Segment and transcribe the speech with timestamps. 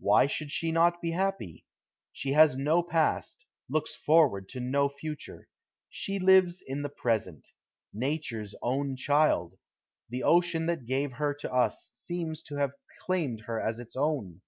[0.00, 1.64] Why should she not be happy?
[2.12, 5.48] She has no past, looks forward to no future.
[5.88, 7.48] She lives in the present,
[7.90, 9.56] Nature's own child.
[10.10, 12.74] The ocean that gave her to us seems to have
[13.06, 14.42] claimed her as its own.